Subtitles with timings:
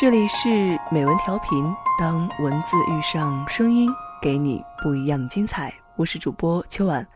[0.00, 1.62] 这里是美文调频，
[1.98, 3.92] 当文字遇上声音，
[4.22, 5.70] 给你不一样的精彩。
[5.94, 7.06] 我是主播秋晚，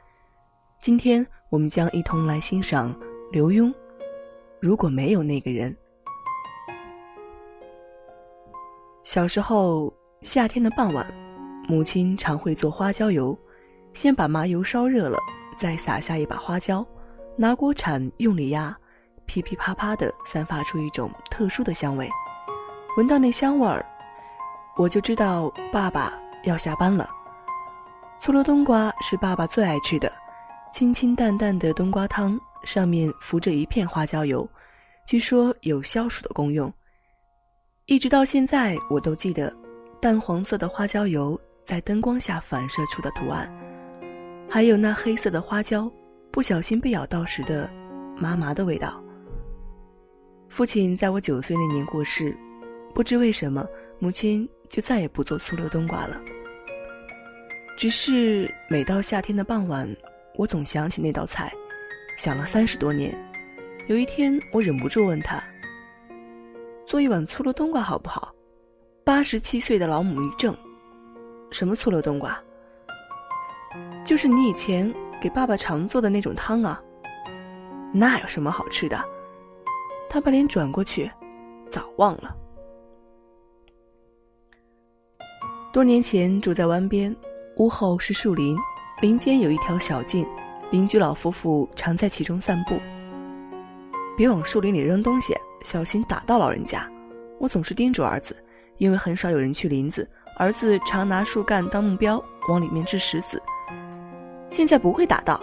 [0.82, 2.95] 今天我们将一同来欣赏
[3.32, 3.70] 刘墉
[4.60, 5.73] 《如果没有那个人》。
[9.02, 11.06] 小时候，夏天的傍晚，
[11.66, 13.34] 母亲常会做花椒油，
[13.95, 15.19] 先把麻油烧热了，
[15.59, 16.87] 再撒下一把花椒，
[17.34, 18.77] 拿锅铲用力压，
[19.24, 22.06] 噼噼啪啪的散发出一种特殊的香味。
[22.97, 23.84] 闻到那香味儿，
[24.77, 26.12] 我就知道爸爸
[26.45, 27.11] 要下班了。
[28.20, 30.12] 醋溜冬瓜是爸爸最爱吃的，
[30.73, 34.48] 清清淡淡的冬瓜汤，上面浮着一片花椒油，
[35.09, 36.73] 据说有消暑的功用。
[37.87, 39.53] 一直到现在，我都记得
[40.01, 43.53] 淡黄色的花椒油在灯光下反射出的图案，
[44.48, 45.91] 还有那黑色的花椒
[46.31, 47.69] 不小心被咬到时的
[48.17, 49.03] 麻麻的味道。
[50.48, 52.33] 父亲在我九岁那年过世。
[52.95, 53.67] 不知为什么，
[53.98, 56.23] 母亲就再也不做醋溜冬瓜了。
[57.77, 59.92] 只是每到夏天的傍晚，
[60.36, 61.53] 我总想起那道菜，
[62.17, 63.12] 想了三十多年。
[63.89, 65.42] 有一天，我忍不住问他
[66.86, 68.33] ：“做一碗醋溜冬瓜好不好？”
[69.05, 70.56] 八十七岁的老母一怔
[71.51, 72.41] ：“什么醋溜冬瓜？
[74.05, 76.81] 就是你以前给爸爸常做的那种汤啊。
[77.92, 79.05] 那有什么好吃的？”
[80.08, 81.11] 他把脸转过去，
[81.69, 82.36] 早忘了。
[85.75, 87.12] 多年前住在湾边，
[87.56, 88.56] 屋后是树林，
[89.00, 90.25] 林间有一条小径，
[90.70, 92.78] 邻居老夫妇常在其中散步。
[94.17, 96.89] 别往树林里扔东西，小心打到老人家。
[97.41, 98.41] 我总是叮嘱儿子，
[98.77, 103.42] 因为很少有人去林子，儿子常拿树干当目标往里面掷石子。
[104.48, 105.42] 现在不会打到，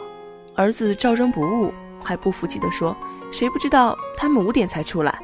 [0.56, 2.96] 儿子照扔不误，还不服气地说
[3.34, 5.22] ：“谁不知道他们五点才出来？”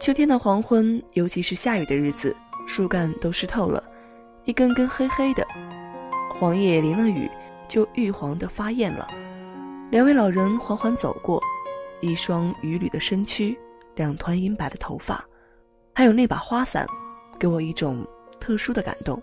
[0.00, 2.34] 秋天的黄昏，尤其是下雨的日子。
[2.70, 3.82] 树干都湿透了，
[4.44, 5.44] 一根根黑黑的，
[6.32, 7.28] 黄叶淋了雨
[7.66, 9.08] 就玉黄的发艳了。
[9.90, 11.42] 两位老人缓缓走过，
[12.00, 13.58] 一双雨履的身躯，
[13.96, 15.24] 两团银白的头发，
[15.92, 16.86] 还有那把花伞，
[17.40, 18.06] 给我一种
[18.38, 19.20] 特殊的感动。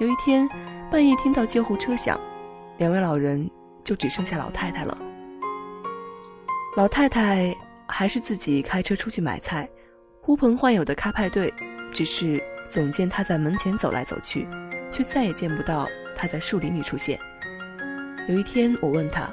[0.00, 0.48] 有一天
[0.90, 2.18] 半夜听到救护车响，
[2.78, 3.48] 两位老人
[3.84, 4.98] 就只剩下老太太了。
[6.76, 7.54] 老太太
[7.86, 9.70] 还是自己开车出去买菜，
[10.20, 11.54] 呼朋唤友的开派对，
[11.92, 12.42] 只是。
[12.68, 14.46] 总见他在门前走来走去，
[14.90, 17.18] 却再也见不到他在树林里出现。
[18.28, 19.28] 有一天，我问他：“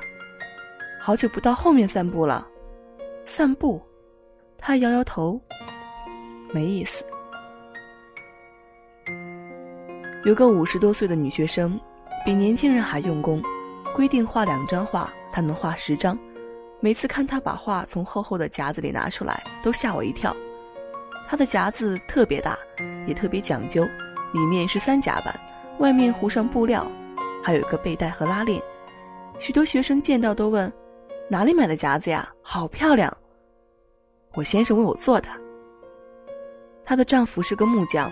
[1.01, 2.47] 好久不到后面散步了？”
[3.25, 3.81] 散步，
[4.57, 5.41] 他摇摇头，
[6.53, 7.03] 没意思。
[10.23, 11.79] 有个五十多岁的女学生，
[12.23, 13.41] 比年轻人还用功，
[13.95, 16.17] 规定画两张画，她能画十张。
[16.79, 20.35] 每次看她把画从厚厚的夹子里拿出来，都吓我一跳。
[21.27, 22.57] 她的夹子特别大。
[23.05, 23.83] 也特别讲究，
[24.33, 25.33] 里面是三夹板，
[25.79, 26.89] 外面糊上布料，
[27.43, 28.61] 还有一个背带和拉链。
[29.39, 30.71] 许多学生见到都问
[31.27, 32.29] ：“哪里买的夹子呀？
[32.41, 33.11] 好漂亮！”
[34.35, 35.27] 我先生为我做的。
[36.85, 38.11] 她的丈夫是个木匠，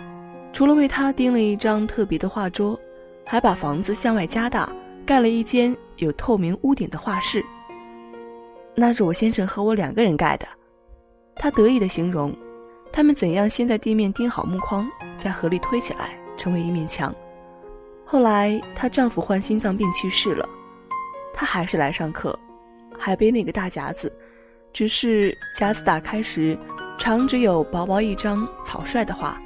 [0.51, 2.79] 除了为她钉了一张特别的画桌，
[3.25, 4.71] 还把房子向外加大，
[5.05, 7.43] 盖了一间有透明屋顶的画室。
[8.75, 10.47] 那是我先生和我两个人盖的。
[11.35, 12.33] 他得意地形容。
[12.93, 14.85] 他们怎样先在地面钉好木框，
[15.17, 17.13] 在河里推起来，成为一面墙。
[18.05, 20.47] 后来她丈夫患心脏病去世了，
[21.33, 22.37] 她还是来上课，
[22.99, 24.11] 还背那个大夹子，
[24.73, 26.57] 只是夹子打开时，
[26.99, 29.41] 常只有薄薄一张草率的画。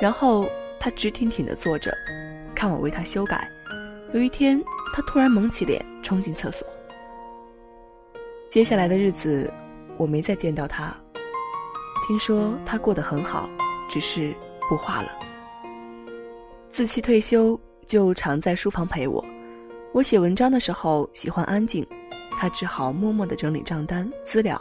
[0.00, 0.48] 然后
[0.80, 1.92] 她直挺挺地坐着，
[2.54, 3.46] 看我为她修改。
[4.14, 4.62] 有一天，
[4.94, 6.66] 她突然蒙起脸，冲进厕所。
[8.48, 9.52] 接下来的日子，
[9.98, 10.96] 我没再见到她。
[12.08, 13.50] 听说他过得很好，
[13.86, 14.34] 只是
[14.66, 15.10] 不画了。
[16.66, 19.22] 自弃退休，就常在书房陪我。
[19.92, 21.86] 我写文章的时候喜欢安静，
[22.30, 24.58] 他只好默默地整理账单资料。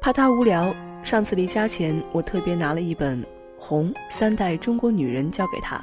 [0.00, 0.74] 怕他无聊，
[1.04, 3.22] 上次离家前，我特别拿了一本
[3.56, 5.80] 《红三代中国女人》交给他。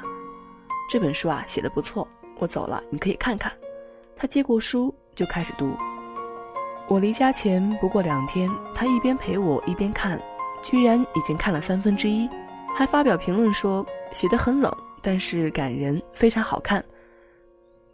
[0.90, 2.06] 这本书啊，写的不错。
[2.38, 3.50] 我走了，你可以看看。
[4.14, 5.74] 他接过书就开始读。
[6.86, 10.20] 我离家前不过两天，他一边陪我一边看。
[10.70, 12.28] 居然已经看了三分之一，
[12.76, 14.70] 还发表评论说写得很冷，
[15.00, 16.84] 但是感人，非常好看。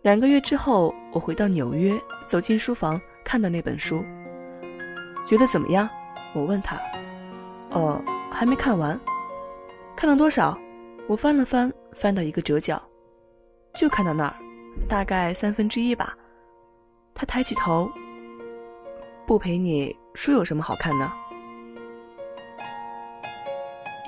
[0.03, 4.05] 两个月之后，我回到纽约，走进书房，看到那本书，
[5.25, 5.88] 觉得怎么样？
[6.32, 6.76] 我问他。
[7.71, 9.00] 哦，还没看完。
[9.94, 10.59] 看了多少？
[11.06, 12.82] 我翻了翻，翻到一个折角，
[13.73, 14.35] 就看到那儿，
[14.88, 16.12] 大概三分之一吧。
[17.15, 17.88] 他抬起头，
[19.29, 21.12] 不陪你，书有什么好看呢？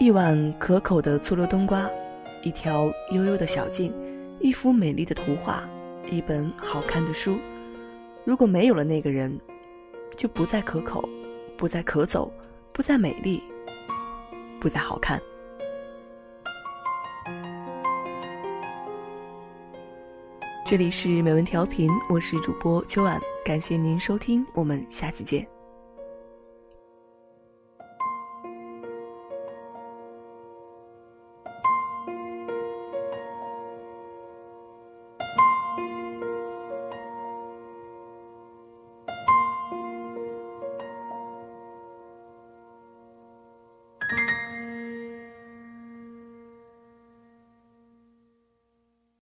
[0.06, 1.90] 一碗可口的醋溜冬瓜，
[2.44, 3.92] 一条悠悠的小径，
[4.38, 5.68] 一幅美丽的图画，
[6.08, 7.40] 一本好看的书。
[8.24, 9.36] 如果没有了那个人，
[10.16, 11.08] 就不再可口，
[11.56, 12.32] 不再可走，
[12.72, 13.42] 不再美丽，
[14.60, 15.20] 不再好看。
[20.64, 25.55] 这里是美文调频，我是主播秋晚，感谢您收听，我们下期见。